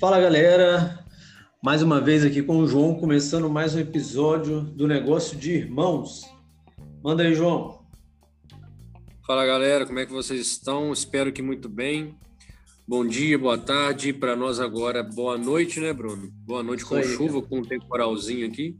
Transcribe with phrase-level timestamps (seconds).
[0.00, 1.04] Fala galera,
[1.60, 6.22] mais uma vez aqui com o João, começando mais um episódio do Negócio de Irmãos.
[7.02, 7.80] Manda aí, João.
[9.26, 10.92] Fala galera, como é que vocês estão?
[10.92, 12.14] Espero que muito bem.
[12.86, 14.12] Bom dia, boa tarde.
[14.12, 16.30] Para nós agora, boa noite, né, Bruno?
[16.46, 17.46] Boa noite com aí, chuva, cara.
[17.46, 18.76] com um temporalzinho aqui.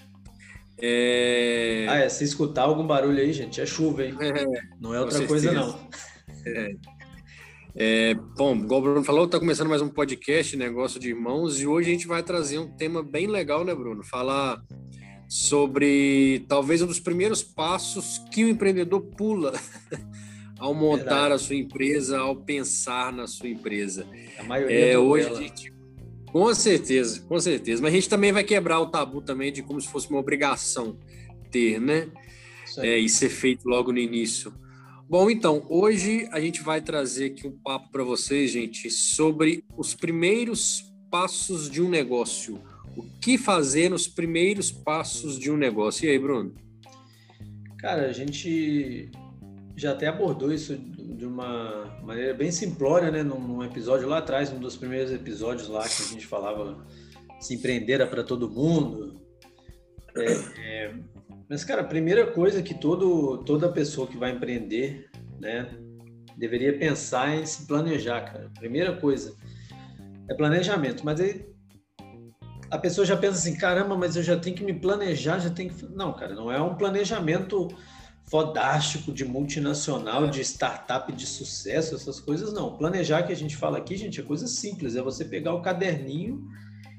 [0.80, 1.84] É...
[1.88, 4.14] Ah, é, se escutar algum barulho aí, gente, é chuva, hein?
[4.22, 4.44] É,
[4.80, 5.80] não é outra coisa, não.
[6.46, 6.76] É.
[7.80, 11.66] É, bom, igual o Bruno falou, está começando mais um podcast, Negócio de Irmãos, e
[11.66, 14.02] hoje a gente vai trazer um tema bem legal, né, Bruno?
[14.02, 14.60] Falar
[15.28, 19.52] sobre talvez um dos primeiros passos que o empreendedor pula
[20.58, 21.34] ao montar Verdade.
[21.34, 24.08] a sua empresa, ao pensar na sua empresa.
[24.40, 25.72] A maioria é, hoje gente,
[26.32, 27.80] com certeza, com certeza.
[27.80, 30.98] Mas a gente também vai quebrar o tabu também de como se fosse uma obrigação
[31.48, 32.08] ter, né?
[32.78, 34.52] É, e ser feito logo no início.
[35.10, 39.94] Bom, então, hoje a gente vai trazer aqui um papo para vocês, gente, sobre os
[39.94, 42.60] primeiros passos de um negócio.
[42.94, 46.04] O que fazer nos primeiros passos de um negócio?
[46.04, 46.54] E aí, Bruno?
[47.78, 49.10] Cara, a gente
[49.74, 53.22] já até abordou isso de uma maneira bem simplória, né?
[53.22, 56.86] Num, episódio lá atrás, um dos primeiros episódios lá que a gente falava
[57.40, 59.18] se empreender para todo mundo.
[60.24, 60.94] É,
[61.48, 65.08] mas, cara, a primeira coisa que todo, toda pessoa que vai empreender,
[65.40, 65.68] né,
[66.36, 68.50] deveria pensar em se planejar, cara.
[68.58, 69.34] Primeira coisa
[70.28, 71.04] é planejamento.
[71.04, 71.46] Mas aí
[72.70, 75.72] a pessoa já pensa assim, caramba, mas eu já tenho que me planejar, já tenho
[75.72, 75.86] que...
[75.86, 77.68] Não, cara, não é um planejamento
[78.30, 82.76] fodástico de multinacional, de startup de sucesso, essas coisas não.
[82.76, 86.46] Planejar que a gente fala aqui, gente, é coisa simples, é você pegar o caderninho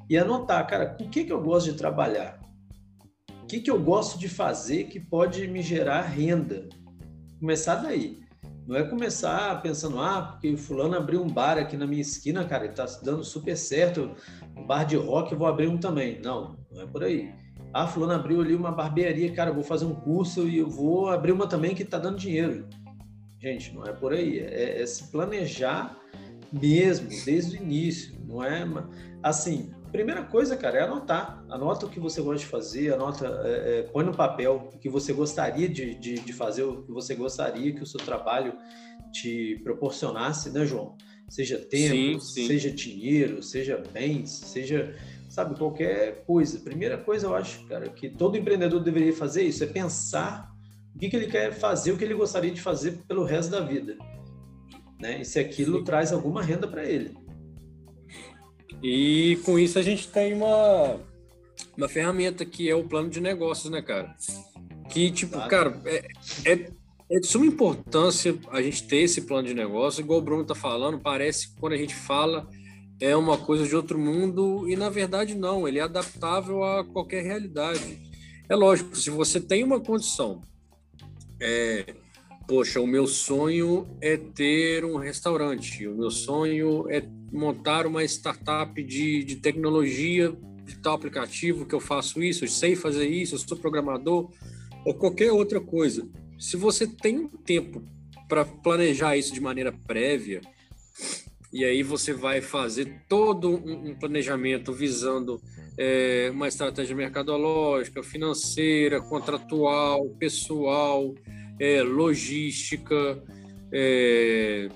[0.09, 2.38] e anotar, cara, com o que, que eu gosto de trabalhar?
[3.49, 6.69] Que, que eu gosto de fazer que pode me gerar renda?
[7.39, 8.19] Começar daí.
[8.67, 12.65] Não é começar pensando, ah, porque fulano abriu um bar aqui na minha esquina, cara,
[12.65, 14.11] ele tá dando super certo,
[14.55, 16.21] um bar de rock, eu vou abrir um também.
[16.21, 17.33] Não, não é por aí.
[17.73, 21.09] Ah, fulano abriu ali uma barbearia, cara, eu vou fazer um curso e eu vou
[21.09, 22.67] abrir uma também que tá dando dinheiro.
[23.39, 24.37] Gente, não é por aí.
[24.37, 25.97] É, é se planejar
[26.53, 28.15] mesmo, desde o início.
[28.27, 28.63] Não é
[29.23, 31.43] assim, Primeira coisa, cara, é anotar.
[31.49, 34.87] Anota o que você gosta de fazer, anota, é, é, põe no papel o que
[34.87, 38.53] você gostaria de, de, de, fazer, o que você gostaria que o seu trabalho
[39.11, 40.95] te proporcionasse, né, João?
[41.27, 42.47] Seja tempo, sim, sim.
[42.47, 44.95] seja dinheiro, seja bens, seja,
[45.27, 46.59] sabe, qualquer coisa.
[46.59, 50.51] Primeira coisa, eu acho, cara, que todo empreendedor deveria fazer isso, é pensar
[50.95, 53.61] o que, que ele quer fazer, o que ele gostaria de fazer pelo resto da
[53.61, 53.97] vida.
[54.99, 55.21] Né?
[55.21, 55.83] E se aquilo sim.
[55.83, 57.15] traz alguma renda para ele.
[58.81, 60.99] E com isso a gente tem uma,
[61.77, 64.15] uma ferramenta que é o plano de negócios, né, cara?
[64.89, 66.07] Que, tipo, cara, é,
[66.45, 66.71] é,
[67.11, 70.01] é de suma importância a gente ter esse plano de negócio.
[70.01, 72.47] Igual o Bruno tá falando, parece que quando a gente fala
[72.99, 75.67] é uma coisa de outro mundo e, na verdade, não.
[75.67, 77.97] Ele é adaptável a qualquer realidade.
[78.49, 80.41] É lógico, se você tem uma condição
[81.39, 81.95] é,
[82.49, 88.81] poxa, o meu sonho é ter um restaurante, o meu sonho é montar uma startup
[88.81, 93.39] de, de tecnologia de tal aplicativo que eu faço isso, eu sei fazer isso, eu
[93.39, 94.31] sou programador,
[94.83, 96.09] ou qualquer outra coisa.
[96.39, 97.83] Se você tem um tempo
[98.27, 100.41] para planejar isso de maneira prévia,
[101.53, 105.39] e aí você vai fazer todo um, planejamento visando
[105.77, 111.13] é, uma estratégia mercadológica, financeira, contratual, pessoal,
[111.59, 113.21] é, logística,
[113.71, 114.69] é,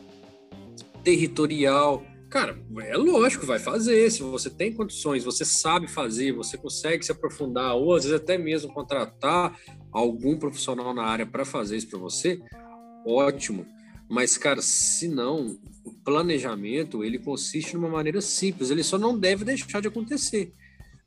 [1.04, 2.04] territorial.
[2.30, 4.10] Cara, é lógico, vai fazer.
[4.10, 8.38] Se você tem condições, você sabe fazer, você consegue se aprofundar, ou às vezes até
[8.38, 9.58] mesmo contratar
[9.92, 12.42] algum profissional na área para fazer isso para você,
[13.06, 13.66] ótimo.
[14.10, 19.46] Mas, cara, se não, o planejamento ele consiste numa maneira simples, ele só não deve
[19.46, 20.54] deixar de acontecer.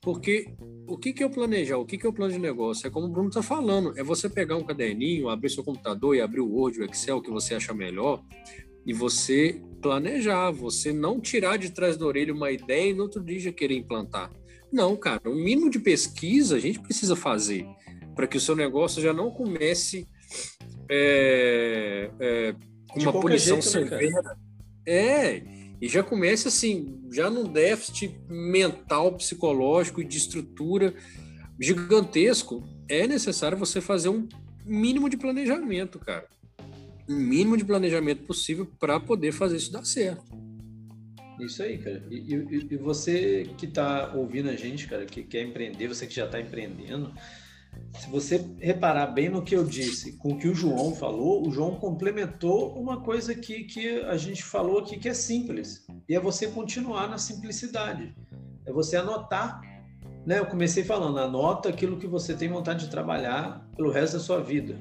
[0.00, 0.54] Porque
[0.86, 1.78] o que, que é o planejar?
[1.78, 2.86] O que, que é o plano de negócio?
[2.86, 6.20] É como o Bruno está falando: é você pegar um caderninho, abrir seu computador e
[6.20, 8.22] abrir o Word, o Excel que você acha melhor,
[8.86, 13.22] e você planejar, você não tirar de trás da orelha uma ideia e no outro
[13.22, 14.30] dia já querer implantar.
[14.72, 17.66] Não, cara, o mínimo de pesquisa a gente precisa fazer
[18.14, 20.06] para que o seu negócio já não comece
[20.88, 22.54] é, é,
[22.88, 24.22] com uma punição jeito, né, severa.
[24.22, 24.36] Né,
[24.86, 25.42] é,
[25.80, 30.94] e já começa assim, já num déficit mental, psicológico e de estrutura
[31.60, 34.28] gigantesco, é necessário você fazer um
[34.64, 36.26] mínimo de planejamento, cara.
[37.08, 40.24] Um mínimo de planejamento possível para poder fazer isso dar certo.
[41.40, 42.02] Isso aí, cara.
[42.10, 46.14] E, e, e você que está ouvindo a gente, cara, que quer empreender, você que
[46.14, 47.12] já está empreendendo,
[47.98, 51.50] se você reparar bem no que eu disse, com o que o João falou, o
[51.50, 56.20] João complementou uma coisa que, que a gente falou aqui que é simples, e é
[56.20, 58.14] você continuar na simplicidade.
[58.66, 59.60] é você anotar.
[60.26, 60.38] Né?
[60.38, 64.40] Eu comecei falando, anota aquilo que você tem vontade de trabalhar pelo resto da sua
[64.40, 64.76] vida.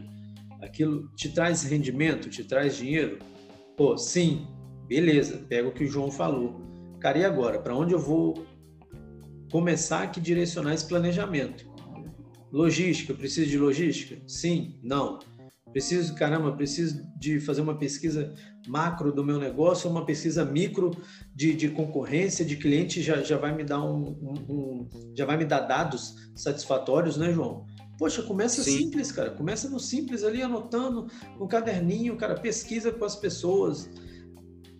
[0.62, 3.20] Aquilo te traz rendimento, te traz dinheiro?
[3.78, 4.48] Pô, sim,
[4.88, 6.60] beleza, pega o que o João falou.
[7.00, 7.60] Cara, e agora?
[7.60, 8.46] Para onde eu vou
[9.52, 11.75] começar a direcionar esse planejamento?
[12.56, 14.16] Logística, preciso de logística?
[14.26, 15.20] Sim, não.
[15.74, 18.34] Preciso, caramba, preciso de fazer uma pesquisa
[18.66, 20.92] macro do meu negócio, uma pesquisa micro
[21.36, 25.36] de, de concorrência, de cliente, já, já vai me dar um, um, um, já vai
[25.36, 27.66] me dar dados satisfatórios, né, João?
[27.98, 28.78] Poxa, começa Sim.
[28.78, 29.32] simples, cara.
[29.32, 31.08] Começa no simples ali, anotando
[31.38, 33.90] no caderninho, cara, pesquisa com as pessoas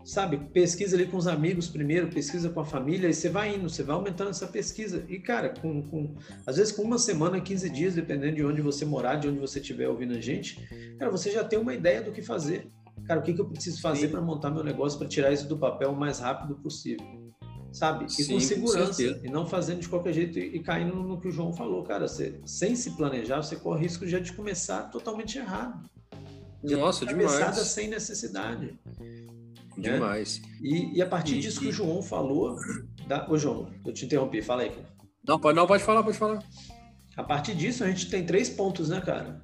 [0.06, 3.68] sabe, pesquisa ali com os amigos primeiro, pesquisa com a família, e você vai indo,
[3.68, 5.04] você vai aumentando essa pesquisa.
[5.10, 6.16] E, cara, com, com
[6.46, 9.60] às vezes com uma semana, 15 dias, dependendo de onde você morar, de onde você
[9.60, 10.62] estiver ouvindo a gente,
[11.00, 12.70] cara, você já tem uma ideia do que fazer.
[13.08, 15.58] Cara, o que, que eu preciso fazer para montar meu negócio, para tirar isso do
[15.58, 17.06] papel o mais rápido possível?
[17.72, 18.06] Sabe?
[18.06, 21.20] E Sim, com segurança, com e não fazendo de qualquer jeito e, e caindo no
[21.20, 24.84] que o João falou, cara, você, sem se planejar, você corre risco já de começar
[24.84, 25.90] totalmente errado.
[26.64, 27.58] De Nossa, demais.
[27.58, 28.80] sem necessidade.
[29.78, 29.94] Né?
[29.94, 30.42] Demais.
[30.42, 30.48] Né?
[30.62, 32.56] E, e, a partir e, disso que o João falou.
[33.08, 33.30] Da...
[33.30, 34.70] Ô, João, eu te interrompi, fala aí.
[34.70, 34.88] Cara.
[35.28, 36.44] Não, pode, não, pode falar, pode falar.
[37.16, 39.42] A partir disso, a gente tem três pontos, né, cara?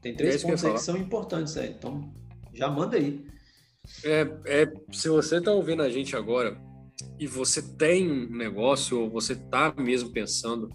[0.00, 1.70] Tem três é pontos que aí que são importantes aí.
[1.70, 2.12] Então,
[2.54, 3.24] já manda aí.
[4.04, 6.60] É, é, se você está ouvindo a gente agora
[7.18, 10.68] e você tem um negócio ou você está mesmo pensando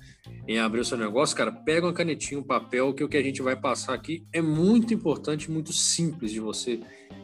[0.48, 3.24] em abrir o seu negócio, cara, pega uma canetinha, um papel, que o que a
[3.24, 6.80] gente vai passar aqui é muito importante, muito simples de você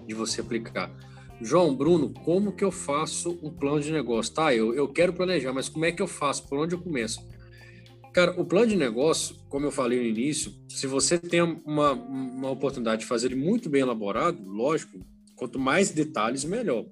[0.05, 0.91] de você aplicar.
[1.41, 4.33] João, Bruno, como que eu faço um plano de negócio?
[4.33, 6.47] Tá, eu, eu quero planejar, mas como é que eu faço?
[6.47, 7.25] Por onde eu começo?
[8.13, 12.49] Cara, o plano de negócio, como eu falei no início, se você tem uma, uma
[12.49, 14.99] oportunidade de fazer ele muito bem elaborado, lógico,
[15.35, 16.85] quanto mais detalhes, melhor.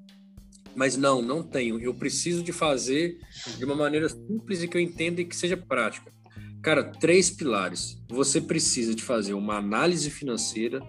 [0.75, 1.79] Mas não, não tenho.
[1.79, 3.17] Eu preciso de fazer
[3.57, 6.13] de uma maneira simples e que eu entenda e que seja prática.
[6.61, 8.01] Cara, três pilares.
[8.09, 10.79] Você precisa de fazer uma análise financeira,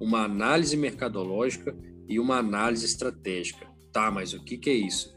[0.00, 1.76] uma análise mercadológica
[2.08, 3.66] e uma análise estratégica.
[3.92, 5.14] Tá, mas o que, que é isso?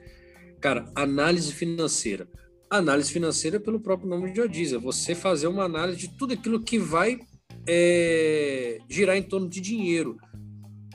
[0.60, 2.28] Cara, análise financeira.
[2.70, 6.62] Análise financeira, pelo próprio nome já diz, é você fazer uma análise de tudo aquilo
[6.62, 7.20] que vai
[7.68, 10.18] é, girar em torno de dinheiro.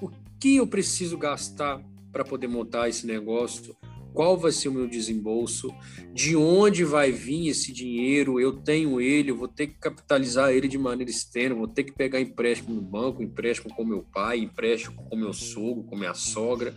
[0.00, 3.74] O que eu preciso gastar para poder montar esse negócio?
[4.12, 5.74] Qual vai ser o meu desembolso,
[6.12, 10.68] de onde vai vir esse dinheiro, eu tenho ele, eu vou ter que capitalizar ele
[10.68, 14.96] de maneira externa, vou ter que pegar empréstimo no banco, empréstimo com meu pai, empréstimo
[15.08, 16.74] com meu sogro, com minha sogra,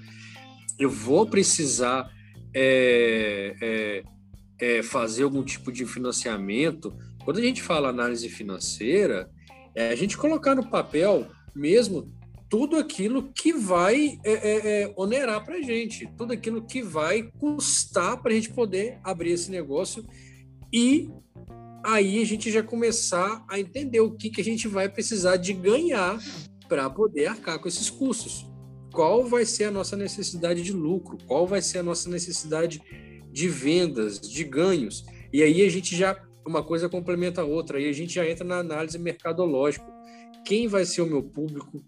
[0.80, 2.10] eu vou precisar
[2.54, 4.04] é, é,
[4.60, 6.94] é, fazer algum tipo de financiamento.
[7.24, 9.30] Quando a gente fala análise financeira,
[9.74, 12.14] é a gente colocar no papel mesmo
[12.56, 17.24] tudo aquilo que vai é, é, é onerar para a gente, tudo aquilo que vai
[17.38, 20.06] custar para a gente poder abrir esse negócio
[20.72, 21.10] e
[21.84, 25.52] aí a gente já começar a entender o que, que a gente vai precisar de
[25.52, 26.18] ganhar
[26.69, 28.50] para poder arcar com esses custos.
[28.94, 31.18] Qual vai ser a nossa necessidade de lucro?
[31.28, 32.81] Qual vai ser a nossa necessidade
[33.34, 35.04] de vendas, de ganhos?
[35.34, 36.18] E aí a gente já
[36.48, 39.86] uma coisa complementa a outra, aí a gente já entra na análise mercadológica.
[40.46, 41.84] Quem vai ser o meu público?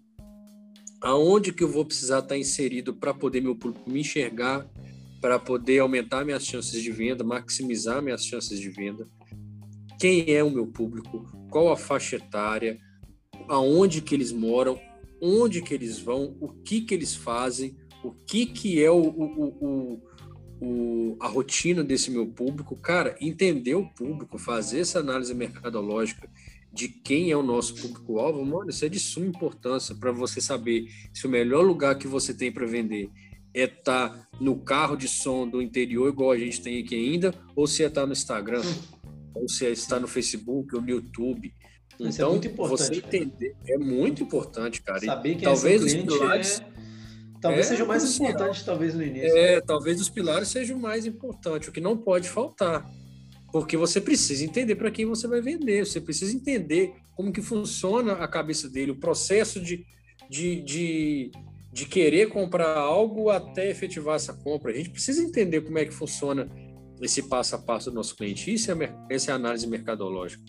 [1.00, 4.66] Aonde que eu vou precisar estar inserido para poder meu público me enxergar,
[5.20, 9.06] para poder aumentar minhas chances de venda, maximizar minhas chances de venda.
[9.98, 11.26] Quem é o meu público?
[11.50, 12.78] Qual a faixa etária?
[13.48, 14.80] Aonde que eles moram?
[15.20, 16.36] Onde que eles vão?
[16.40, 17.76] O que que eles fazem?
[18.04, 20.02] O que que é o, o, o,
[20.60, 22.76] o a rotina desse meu público?
[22.76, 26.30] Cara, entender o público, fazer essa análise mercadológica
[26.78, 30.86] de quem é o nosso público-alvo, mano, isso é de suma importância para você saber
[31.12, 33.10] se o melhor lugar que você tem para vender
[33.52, 37.34] é estar tá no carro de som do interior, igual a gente tem aqui ainda,
[37.56, 38.62] ou se é estar tá no Instagram,
[39.34, 41.52] ou se é estar no Facebook ou no YouTube.
[41.98, 45.00] Isso é então, é muito importante, você entender é muito importante, cara.
[45.00, 46.78] Saber que talvez os pilares, é...
[47.40, 48.30] Talvez é seja o mais crucial.
[48.30, 49.36] importante, talvez, no início.
[49.36, 52.88] É, talvez os pilares sejam o mais importante, o que não pode faltar.
[53.52, 58.12] Porque você precisa entender para quem você vai vender, você precisa entender como que funciona
[58.12, 59.86] a cabeça dele, o processo de,
[60.28, 61.30] de, de,
[61.72, 64.72] de querer comprar algo até efetivar essa compra.
[64.72, 66.48] A gente precisa entender como é que funciona
[67.00, 68.52] esse passo a passo do nosso cliente.
[68.52, 70.42] Isso é, essa é a análise mercadológica.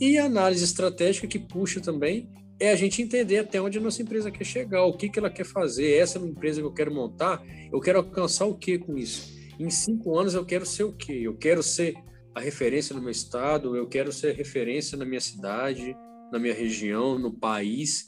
[0.00, 4.02] E a análise estratégica que puxa também é a gente entender até onde a nossa
[4.02, 5.94] empresa quer chegar, o que, que ela quer fazer.
[5.94, 9.32] Essa é empresa que eu quero montar, eu quero alcançar o que com isso?
[9.58, 11.20] Em cinco anos eu quero ser o quê?
[11.24, 11.94] Eu quero ser
[12.34, 15.96] a referência no meu estado, eu quero ser referência na minha cidade,
[16.32, 18.06] na minha região, no país,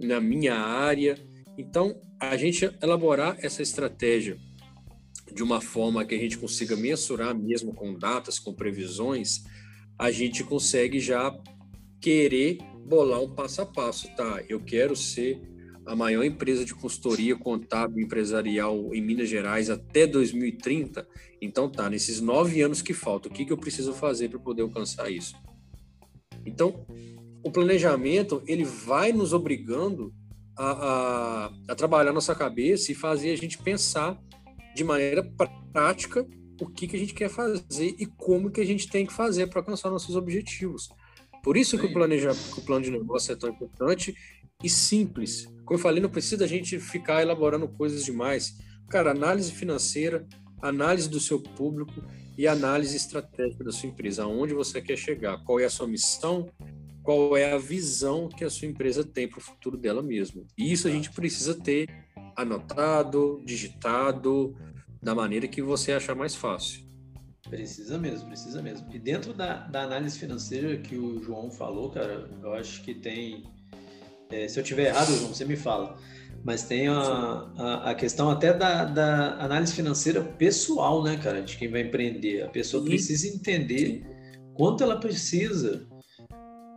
[0.00, 1.16] na minha área.
[1.56, 4.36] Então, a gente elaborar essa estratégia
[5.32, 9.44] de uma forma que a gente consiga mensurar mesmo com datas, com previsões,
[9.98, 11.32] a gente consegue já
[12.00, 14.42] querer bolar um passo a passo, tá?
[14.48, 15.40] Eu quero ser
[15.86, 21.06] a maior empresa de consultoria contábil empresarial em Minas Gerais até 2030.
[21.40, 24.62] Então tá, nesses nove anos que faltam, o que, que eu preciso fazer para poder
[24.62, 25.34] alcançar isso?
[26.44, 26.86] Então,
[27.42, 30.12] o planejamento ele vai nos obrigando
[30.56, 34.18] a, a, a trabalhar nossa cabeça e fazer a gente pensar
[34.74, 35.22] de maneira
[35.72, 36.26] prática
[36.60, 39.46] o que, que a gente quer fazer e como que a gente tem que fazer
[39.46, 40.90] para alcançar nossos objetivos.
[41.42, 44.14] Por isso que o, planeja, que o plano de negócio é tão importante
[44.62, 45.46] e simples.
[45.64, 48.58] Como eu falei, não precisa a gente ficar elaborando coisas demais.
[48.88, 50.26] Cara, análise financeira,
[50.60, 52.04] análise do seu público
[52.36, 54.24] e análise estratégica da sua empresa.
[54.24, 55.42] Aonde você quer chegar?
[55.44, 56.50] Qual é a sua missão?
[57.02, 60.42] Qual é a visão que a sua empresa tem para o futuro dela mesma?
[60.56, 61.88] E isso a gente precisa ter
[62.36, 64.56] anotado, digitado,
[65.02, 66.84] da maneira que você achar mais fácil.
[67.48, 68.86] Precisa mesmo, precisa mesmo.
[68.92, 73.44] E dentro da, da análise financeira que o João falou, cara, eu acho que tem.
[74.30, 75.96] É, se eu tiver errado, João, você me fala.
[76.44, 76.94] Mas tem a,
[77.58, 82.42] a, a questão até da, da, análise financeira pessoal, né, cara, de quem vai empreender.
[82.42, 82.88] A pessoa Sim.
[82.88, 84.02] precisa entender
[84.54, 85.86] quanto ela precisa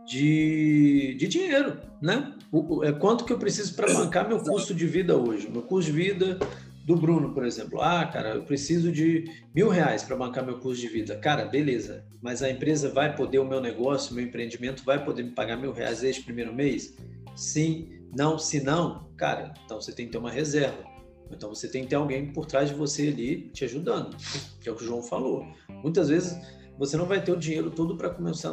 [0.06, 2.34] de, de dinheiro, né?
[2.52, 5.48] O, é quanto que eu preciso para bancar meu custo de vida hoje.
[5.50, 6.38] Meu custo de vida
[6.84, 7.80] do Bruno, por exemplo.
[7.80, 11.16] Ah, cara, eu preciso de mil reais para bancar meu custo de vida.
[11.16, 12.04] Cara, beleza.
[12.20, 15.72] Mas a empresa vai poder, o meu negócio, meu empreendimento vai poder me pagar mil
[15.72, 16.94] reais este primeiro mês?
[17.34, 20.84] Sim, não, se não, cara, então você tem que ter uma reserva.
[21.30, 24.16] Então você tem que ter alguém por trás de você ali te ajudando,
[24.60, 25.46] que é o que o João falou.
[25.82, 26.36] Muitas vezes
[26.78, 28.52] você não vai ter o dinheiro todo para começar,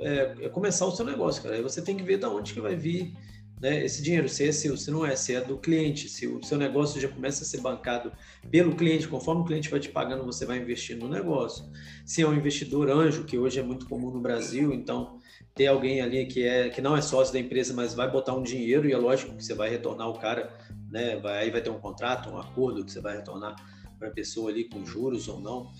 [0.00, 1.56] é, começar o seu negócio, cara.
[1.56, 3.12] Aí você tem que ver de onde que vai vir
[3.60, 6.42] né, esse dinheiro, se é seu, se não é, se é do cliente, se o
[6.42, 8.12] seu negócio já começa a ser bancado
[8.50, 11.64] pelo cliente, conforme o cliente vai te pagando, você vai investir no negócio.
[12.04, 15.20] Se é um investidor anjo, que hoje é muito comum no Brasil, então
[15.54, 18.42] ter alguém ali que é que não é sócio da empresa, mas vai botar um
[18.42, 20.50] dinheiro e é lógico que você vai retornar o cara,
[20.90, 21.16] né?
[21.16, 23.54] Vai, aí vai ter um contrato, um acordo que você vai retornar
[23.98, 25.70] para a pessoa ali com juros ou não.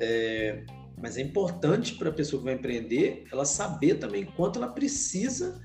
[0.00, 0.64] É,
[1.00, 5.60] mas é importante para a pessoa que vai empreender ela saber também quanto ela precisa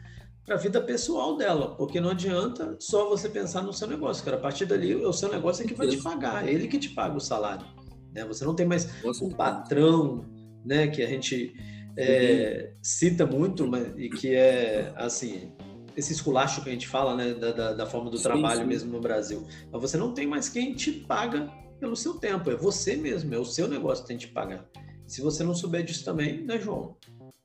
[0.46, 4.38] para a vida pessoal dela, porque não adianta só você pensar no seu negócio, cara.
[4.38, 6.90] A partir dali, o seu negócio é que vai te pagar, é ele que te
[6.90, 7.66] paga o salário.
[8.14, 8.24] Né?
[8.26, 8.88] Você não tem mais
[9.22, 10.24] um patrão,
[10.64, 10.88] né?
[10.88, 11.54] Que a gente
[11.98, 15.52] é, cita muito, mas, e que é assim
[15.96, 18.68] esse esculacho que a gente fala, né, da, da, da forma do sim, trabalho sim.
[18.68, 19.46] mesmo no Brasil.
[19.72, 21.50] Mas você não tem mais quem te paga
[21.80, 24.66] pelo seu tempo, é você mesmo, é o seu negócio que tem que te pagar.
[25.08, 26.98] Se você não souber disso também, né, João?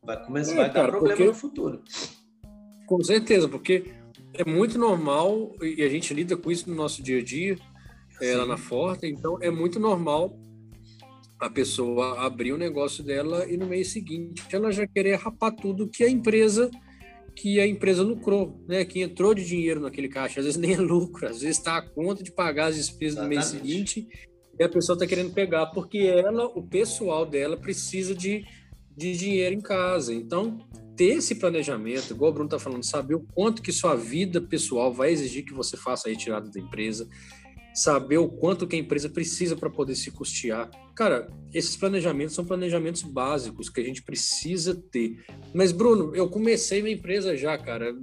[0.02, 1.28] Vai começar, é, vai cara, dar problema porque...
[1.28, 1.82] no futuro.
[2.86, 3.92] Com certeza, porque
[4.34, 7.56] é muito normal e a gente lida com isso no nosso dia a dia,
[8.20, 10.36] é, lá na Forte, então é muito normal
[11.40, 15.88] a pessoa abrir o negócio dela e no mês seguinte ela já querer rapar tudo
[15.88, 16.70] que a empresa
[17.34, 18.84] que a empresa lucrou, né?
[18.84, 21.82] Que entrou de dinheiro naquele caixa, às vezes nem é lucro, às vezes está a
[21.82, 24.06] conta de pagar as despesas no mês seguinte
[24.58, 28.44] e a pessoa está querendo pegar porque ela, o pessoal dela precisa de,
[28.94, 30.12] de dinheiro em casa.
[30.12, 30.58] Então,
[30.96, 34.92] ter esse planejamento, igual o Bruno está falando, saber o quanto que sua vida pessoal
[34.92, 37.08] vai exigir que você faça a retirada da empresa,
[37.80, 40.70] saber o quanto que a empresa precisa para poder se custear.
[40.94, 45.24] Cara, esses planejamentos são planejamentos básicos que a gente precisa ter.
[45.54, 47.96] Mas, Bruno, eu comecei minha empresa já, cara.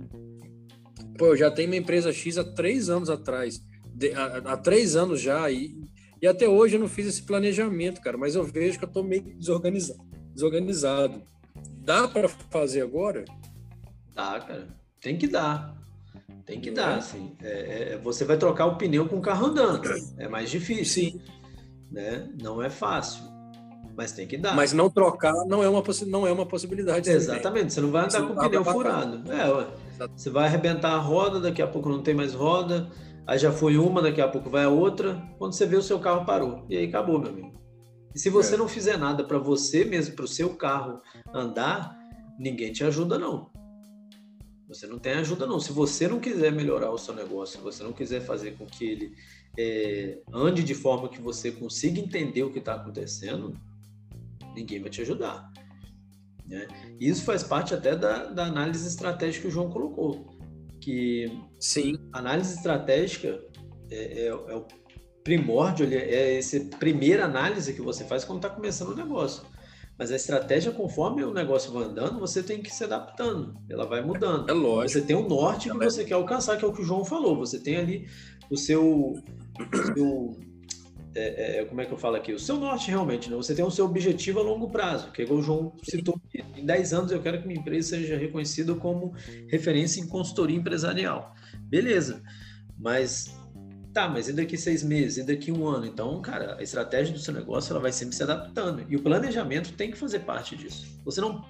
[1.16, 3.62] Pô, eu já tenho minha empresa X há três anos atrás.
[3.94, 5.50] De, há, há, três anos já.
[5.52, 5.78] E,
[6.20, 8.18] e até hoje eu não fiz esse planejamento, cara.
[8.18, 10.04] Mas eu vejo que eu estou meio desorganizado.
[10.34, 11.22] desorganizado.
[11.84, 13.26] Dá para fazer agora?
[14.16, 14.68] Dá, cara.
[15.00, 15.78] Tem que dar.
[16.46, 17.36] Tem que dar, assim.
[17.42, 19.82] É, é, você vai trocar o pneu com o carro andando.
[20.18, 21.12] É mais difícil.
[21.12, 21.22] Sim.
[21.92, 22.28] Né?
[22.42, 23.24] Não é fácil.
[23.96, 24.56] Mas tem que dar.
[24.56, 27.10] Mas não trocar não é uma, não é uma possibilidade.
[27.10, 27.44] Exatamente.
[27.44, 27.70] Também.
[27.70, 29.32] Você não vai andar você com o pneu furado.
[29.32, 29.68] É, ué.
[30.16, 32.90] Você vai arrebentar a roda, daqui a pouco não tem mais roda.
[33.26, 35.22] Aí já foi uma, daqui a pouco vai a outra.
[35.38, 36.66] Quando você vê, o seu carro parou.
[36.70, 37.52] E aí acabou, meu amigo.
[38.14, 38.58] E se você é.
[38.58, 41.02] não fizer nada para você mesmo, para o seu carro
[41.34, 41.98] andar,
[42.40, 43.50] ninguém te ajuda não.
[44.68, 45.60] Você não tem ajuda não.
[45.60, 48.86] Se você não quiser melhorar o seu negócio, se você não quiser fazer com que
[48.86, 49.16] ele
[49.58, 53.58] é, ande de forma que você consiga entender o que está acontecendo,
[54.54, 55.52] ninguém vai te ajudar.
[56.46, 56.68] Né?
[57.00, 60.38] Isso faz parte até da, da análise estratégica que o João colocou.
[60.82, 61.98] Que Sim.
[62.12, 63.42] análise estratégica
[63.90, 64.66] é, é, é o
[65.24, 69.44] primórdio, é essa primeira análise que você faz quando está começando o negócio.
[69.98, 73.56] Mas a estratégia, conforme o negócio vai andando, você tem que se adaptando.
[73.70, 74.50] Ela vai mudando.
[74.50, 75.00] É lógico.
[75.00, 77.36] Você tem um norte que você quer alcançar, que é o que o João falou.
[77.38, 78.08] Você tem ali
[78.50, 80.38] o seu, o seu
[81.18, 82.32] é, é, como é que eu falo aqui?
[82.32, 83.36] O seu norte realmente, né?
[83.36, 86.22] Você tem o seu objetivo a longo prazo, que é igual o João citou.
[86.56, 89.16] Em 10 anos eu quero que minha empresa seja reconhecida como
[89.48, 91.34] referência em consultoria empresarial.
[91.62, 92.22] Beleza.
[92.78, 93.36] Mas
[93.98, 95.84] tá, mas e daqui seis meses, e daqui um ano?
[95.84, 98.86] Então, cara, a estratégia do seu negócio ela vai sempre se adaptando.
[98.88, 100.86] E o planejamento tem que fazer parte disso.
[101.04, 101.44] Você não.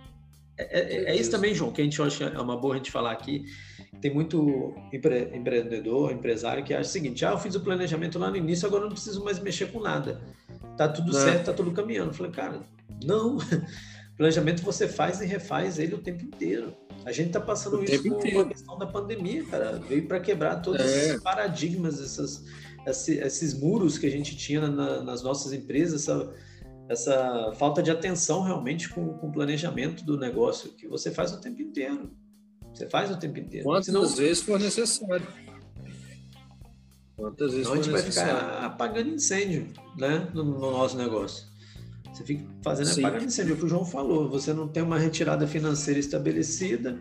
[0.58, 2.89] É, é, é isso também, João, que a gente acha é uma boa a gente
[2.89, 3.46] falar aqui.
[4.00, 8.32] Tem muito empre, empreendedor, empresário que acha o seguinte: ah, eu fiz o planejamento lá
[8.32, 10.22] no início, agora não preciso mais mexer com nada.
[10.77, 11.20] Tá tudo não.
[11.20, 12.12] certo, tá tudo caminhando.
[12.12, 12.62] Eu falei, cara,
[13.04, 13.39] não.
[14.17, 16.75] planejamento você faz e refaz ele o tempo inteiro.
[17.05, 19.79] A gente está passando o isso com a questão da pandemia, cara.
[19.88, 20.86] Veio para quebrar todos é.
[20.86, 22.43] esses paradigmas, essas,
[22.86, 26.33] esses, muros que a gente tinha na, nas nossas empresas, essa,
[26.89, 31.39] essa falta de atenção realmente com, com o planejamento do negócio, que você faz o
[31.39, 32.12] tempo inteiro.
[32.74, 33.63] Você faz o tempo inteiro.
[33.63, 35.27] Quantas Senão, vezes for necessário.
[37.15, 37.79] Quantas vezes for necessário.
[37.79, 41.47] a gente vai ficar apagando incêndio né, no, no nosso negócio.
[42.17, 43.05] Você fica fazendo Sim.
[43.05, 44.27] apagando incêndio, é o que o João falou.
[44.29, 46.97] Você não tem uma retirada financeira estabelecida,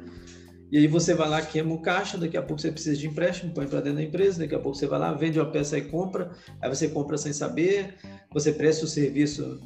[0.71, 3.55] e aí você vai lá, queima o caixa, daqui a pouco você precisa de empréstimo,
[3.55, 5.83] põe para dentro da empresa, daqui a pouco você vai lá, vende uma peça e
[5.83, 7.95] compra, aí você compra sem saber,
[8.31, 9.59] você presta o serviço,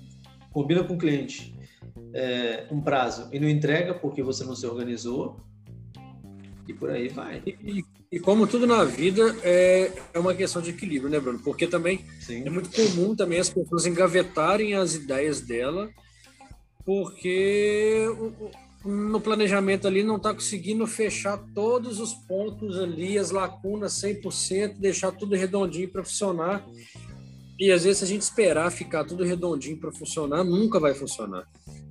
[0.52, 1.52] combina com o cliente
[2.14, 5.40] é, um prazo e não entrega porque você não se organizou,
[6.68, 7.42] e por aí vai.
[7.44, 11.38] E, e como tudo na vida, é, é uma questão de equilíbrio, né, Bruno?
[11.38, 12.42] Porque também Sim.
[12.44, 15.88] é muito comum também as pessoas engavetarem as ideias dela,
[16.84, 18.06] porque
[18.84, 25.12] no planejamento ali não está conseguindo fechar todos os pontos ali, as lacunas 100%, deixar
[25.12, 26.66] tudo redondinho para funcionar.
[27.60, 31.46] E às vezes, se a gente esperar ficar tudo redondinho para funcionar, nunca vai funcionar.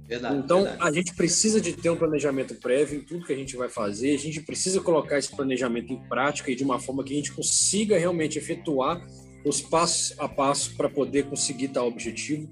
[0.09, 0.81] Verdade, então, verdade.
[0.81, 4.15] a gente precisa de ter um planejamento prévio em tudo que a gente vai fazer,
[4.15, 7.31] a gente precisa colocar esse planejamento em prática e de uma forma que a gente
[7.31, 8.99] consiga realmente efetuar
[9.45, 12.49] os passos a passo para poder conseguir tal objetivo.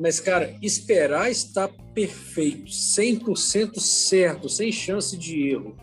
[0.00, 5.76] Mas, cara, esperar estar perfeito, 100% certo, sem chance de erro,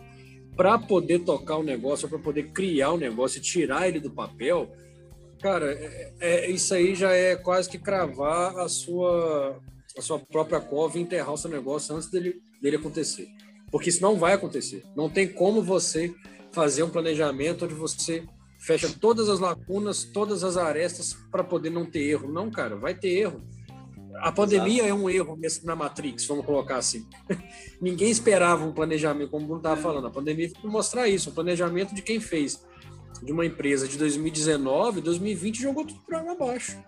[0.54, 4.70] para poder tocar o negócio, para poder criar o negócio e tirar ele do papel,
[5.40, 9.58] cara, é, é, isso aí já é quase que cravar a sua
[9.96, 13.28] a sua própria cova e enterrar o seu negócio antes dele, dele acontecer.
[13.70, 14.84] Porque isso não vai acontecer.
[14.94, 16.14] Não tem como você
[16.52, 18.24] fazer um planejamento onde você
[18.58, 22.30] fecha todas as lacunas, todas as arestas para poder não ter erro.
[22.30, 23.42] Não, cara, vai ter erro.
[24.20, 24.88] A pandemia Exato.
[24.88, 27.06] é um erro na Matrix, vamos colocar assim.
[27.80, 30.06] Ninguém esperava um planejamento, como o Bruno estava falando.
[30.06, 32.64] A pandemia foi mostrar isso, um planejamento de quem fez
[33.22, 36.78] de uma empresa de 2019, 2020 jogou tudo para água abaixo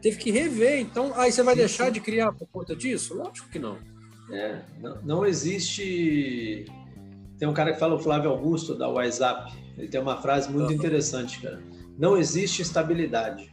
[0.00, 0.80] teve que rever.
[0.80, 3.14] Então, aí você vai deixar de criar por conta disso?
[3.14, 3.78] Lógico que não.
[4.30, 6.66] É, não, não, existe.
[7.38, 9.52] Tem um cara que fala, o Flávio Augusto, da WhatsApp.
[9.76, 10.74] Ele tem uma frase muito uhum.
[10.76, 11.62] interessante, cara.
[11.98, 13.50] Não existe estabilidade.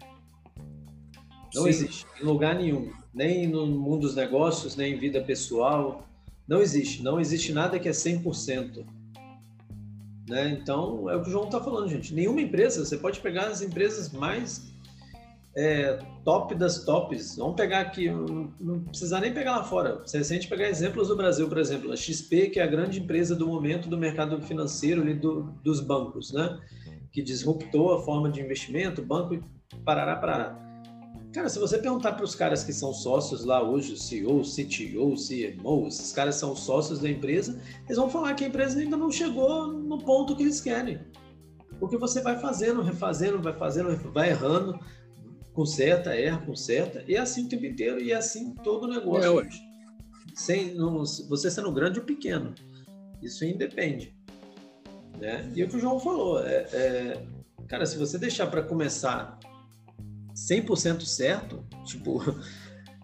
[1.53, 1.69] Não Sim.
[1.69, 2.91] existe, em lugar nenhum.
[3.13, 6.05] Nem no mundo dos negócios, nem em vida pessoal.
[6.47, 7.01] Não existe.
[7.01, 8.85] Não existe nada que é 100%.
[10.27, 10.49] Né?
[10.49, 12.13] Então, é o que o João está falando, gente.
[12.13, 14.74] Nenhuma empresa, você pode pegar as empresas mais
[15.55, 17.37] é, top das tops.
[17.37, 20.01] Vamos pegar aqui, não, não precisa nem pegar lá fora.
[20.05, 22.99] Se a gente pegar exemplos do Brasil, por exemplo, a XP, que é a grande
[22.99, 26.59] empresa do momento do mercado financeiro ali do, dos bancos, né?
[27.11, 29.43] Que disruptou a forma de investimento, banco e
[29.85, 30.65] parará, parará.
[31.33, 35.87] Cara, se você perguntar para os caras que são sócios lá hoje, CEO, CTO, CMO,
[35.87, 39.67] esses caras são sócios da empresa, eles vão falar que a empresa ainda não chegou
[39.67, 40.97] no ponto que eles querem.
[41.77, 44.79] Porque você vai fazendo, refazendo, vai fazendo, vai errando,
[45.55, 49.23] conserta, erra, conserta, e é assim o tempo inteiro, e é assim todo o negócio.
[49.23, 49.61] É hoje.
[50.35, 52.53] Sem, não, você sendo grande ou pequeno.
[53.23, 54.13] Isso independe.
[55.17, 55.49] Né?
[55.55, 57.25] E é o que o João falou, é, é
[57.69, 59.39] cara, se você deixar para começar
[60.35, 62.21] 100% certo, tipo,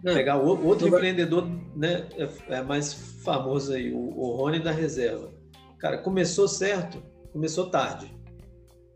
[0.03, 4.71] não, pegar o, outro empreendedor né, é, é, mais famoso aí, o, o Rony da
[4.71, 5.33] Reserva.
[5.79, 8.13] Cara, começou certo, começou tarde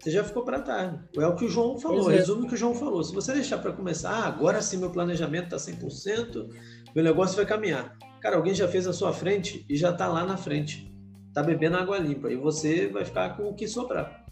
[0.06, 0.94] você já ficou para trás.
[1.18, 2.18] É o que o João falou, é.
[2.18, 3.04] resume o que o João falou.
[3.04, 6.48] Se você deixar para começar, ah, agora sim meu planejamento está 100%,
[6.94, 7.98] meu negócio vai caminhar.
[8.22, 10.94] Cara, alguém já fez a sua frente e já está lá na frente.
[11.28, 14.24] Está bebendo água limpa e você vai ficar com o que sobrar.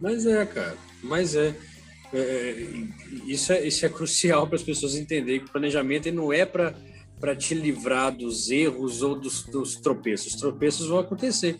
[0.00, 1.56] Mas é, cara, mas é.
[2.12, 2.54] é, é
[3.26, 6.72] isso, é isso é crucial para as pessoas entenderem que o planejamento não é para
[7.18, 10.34] para te livrar dos erros ou dos, dos tropeços.
[10.34, 11.58] Os tropeços vão acontecer.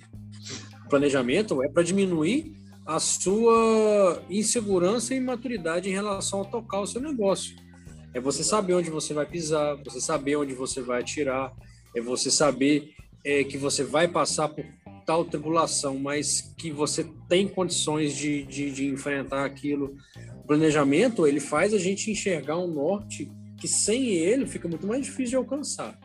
[0.84, 6.86] O planejamento é para diminuir a sua insegurança e imaturidade em relação a tocar o
[6.86, 7.56] seu negócio.
[8.12, 11.52] É você saber onde você vai pisar, você saber onde você vai atirar,
[11.96, 12.94] é você saber
[13.24, 14.64] é, que você vai passar por
[15.06, 19.96] tal tribulação, mas que você tem condições de, de, de enfrentar aquilo.
[20.42, 25.04] O planejamento, ele faz a gente enxergar um norte que sem ele fica muito mais
[25.04, 25.98] difícil de alcançar.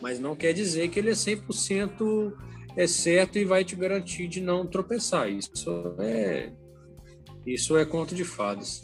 [0.00, 2.32] Mas não quer dizer que ele é 100%
[2.76, 5.30] é certo e vai te garantir de não tropeçar.
[5.30, 5.52] Isso
[5.98, 6.52] é
[7.46, 8.82] isso é conto de fadas.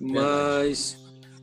[0.00, 0.96] Mas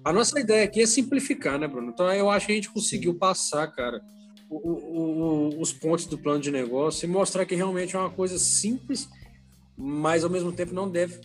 [0.03, 1.91] a nossa ideia aqui é simplificar, né, Bruno?
[1.91, 4.01] Então eu acho que a gente conseguiu passar, cara,
[4.49, 8.37] o, o, os pontos do plano de negócio e mostrar que realmente é uma coisa
[8.37, 9.09] simples,
[9.77, 11.19] mas ao mesmo tempo não deve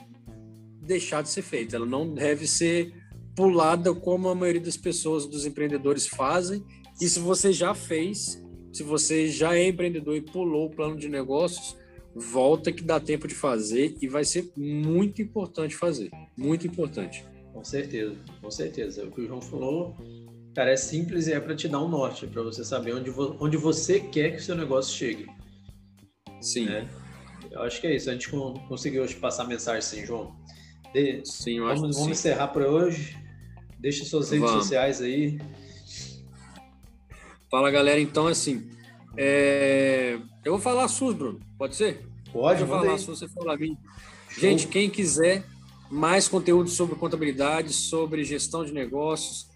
[0.83, 1.77] deixar de ser feita.
[1.77, 2.92] Ela não deve ser
[3.37, 6.64] pulada como a maioria das pessoas, dos empreendedores fazem.
[7.01, 11.09] E se você já fez, se você já é empreendedor e pulou o plano de
[11.09, 11.76] negócios,
[12.14, 16.11] volta que dá tempo de fazer e vai ser muito importante fazer.
[16.37, 17.24] Muito importante.
[17.52, 19.04] Com certeza, com certeza.
[19.04, 19.96] O que o João falou,
[20.54, 23.37] cara, é simples e é para te dar um norte, para você saber onde, vo
[23.40, 25.26] onde você quer que o seu negócio chegue.
[26.40, 26.66] Sim.
[26.66, 26.88] Né?
[27.50, 28.09] Eu acho que é isso.
[28.09, 28.28] A gente
[28.68, 30.35] conseguiu hoje passar a mensagem sim, João.
[30.94, 31.22] De...
[31.24, 32.11] Sim, eu vamos, acho vamos sim.
[32.11, 33.16] encerrar por hoje.
[33.78, 34.64] Deixa suas redes vamos.
[34.64, 35.38] sociais aí.
[37.50, 38.00] Fala, galera.
[38.00, 38.70] Então, assim,
[39.16, 40.18] é...
[40.44, 41.40] eu vou falar SUS, Bruno.
[41.58, 42.06] Pode ser?
[42.32, 43.76] Pode, Pode falar SUS, você falar a mim.
[44.38, 45.44] Gente, quem quiser
[45.90, 49.48] mais conteúdo sobre contabilidade, sobre gestão de negócios,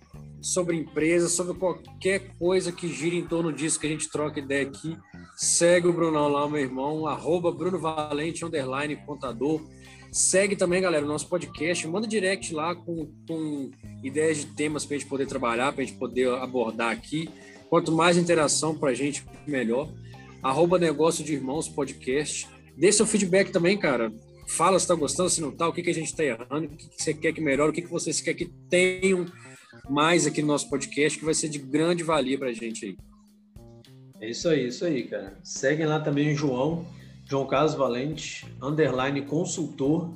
[0.43, 4.67] sobre empresas, sobre qualquer coisa que gira em torno disso que a gente troca ideia
[4.67, 4.99] aqui,
[5.37, 9.63] segue o Brunão lá, meu irmão, arroba Bruno Valente, underline, contador.
[10.11, 11.87] Segue também, galera, o nosso podcast.
[11.87, 13.71] Manda direct lá com, com
[14.03, 17.29] ideias de temas para a gente poder trabalhar, para a gente poder abordar aqui.
[17.75, 19.93] Quanto mais interação para a gente, melhor.
[20.41, 22.49] Arroba Negócio de Irmãos Podcast.
[22.77, 24.13] Dê seu feedback também, cara
[24.47, 26.69] fala se está gostando, se não está, o que, que a gente está errando, o
[26.69, 29.27] que, que, você quer que melhore, o que, que vocês querem que tenham
[29.91, 32.97] mais aqui no nosso podcast, que vai ser de grande valia para a gente aí.
[34.21, 35.37] É isso aí, isso aí, cara.
[35.43, 36.87] Seguem lá também o João,
[37.29, 40.15] João Carlos Valente, underline consultor.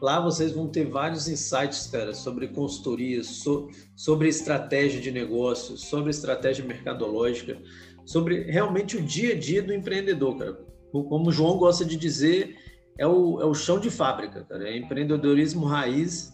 [0.00, 6.10] Lá vocês vão ter vários insights, cara, sobre consultoria, so, sobre estratégia de negócio, sobre
[6.10, 7.58] estratégia mercadológica,
[8.04, 10.58] sobre realmente o dia a dia do empreendedor, cara.
[10.92, 12.56] Como o João gosta de dizer,
[12.98, 14.68] é o, é o chão de fábrica, cara.
[14.68, 16.32] É empreendedorismo raiz.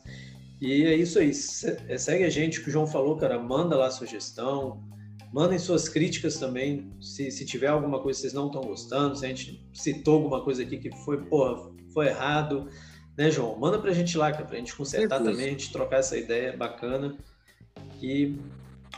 [0.60, 1.32] E é isso aí.
[1.88, 3.38] É, segue a gente, que o João falou, cara.
[3.38, 4.82] Manda lá sugestão.
[5.32, 6.92] Mandem suas críticas também.
[7.00, 10.44] Se, se tiver alguma coisa que vocês não estão gostando, se a gente citou alguma
[10.44, 12.68] coisa aqui que foi, porra, foi errado.
[13.16, 13.58] Né, João?
[13.58, 17.16] Manda pra gente lá, cara, pra gente consertar também, a gente trocar essa ideia bacana.
[18.00, 18.36] E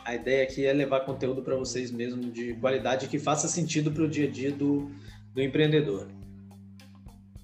[0.05, 4.03] a ideia aqui é levar conteúdo para vocês mesmo de qualidade que faça sentido para
[4.03, 4.91] o dia a dia do,
[5.35, 6.07] do empreendedor.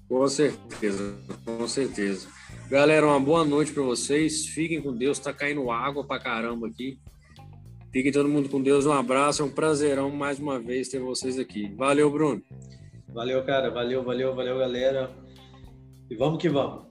[0.07, 2.27] Com certeza, com certeza.
[2.69, 4.45] Galera, uma boa noite para vocês.
[4.45, 5.19] Fiquem com Deus.
[5.19, 6.99] Tá caindo água pra caramba aqui.
[7.91, 8.85] Fiquem todo mundo com Deus.
[8.85, 9.41] Um abraço.
[9.41, 11.73] É um prazerão mais uma vez ter vocês aqui.
[11.75, 12.41] Valeu, Bruno.
[13.09, 13.69] Valeu, cara.
[13.69, 15.11] Valeu, valeu, valeu, galera.
[16.11, 16.90] E vamos que vamos.